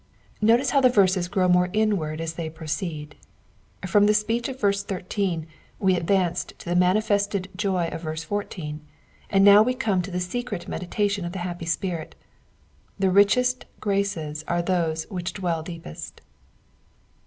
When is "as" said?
2.21-2.33